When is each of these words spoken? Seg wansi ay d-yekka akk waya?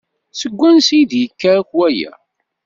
Seg 0.39 0.53
wansi 0.59 0.93
ay 0.95 1.03
d-yekka 1.09 1.49
akk 1.59 1.69
waya? 1.77 2.11